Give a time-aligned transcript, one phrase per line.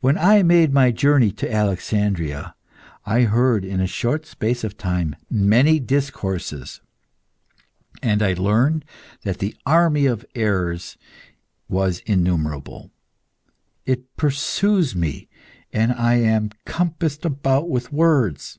[0.00, 2.56] When I made my journey to Alexandria,
[3.06, 6.80] I heard, in a short space of time, many discourses,
[8.02, 8.84] and I learned
[9.22, 10.96] that the army of errors
[11.68, 12.90] was innumerable.
[13.86, 15.28] It pursues me,
[15.72, 18.58] and I am compassed about with swords."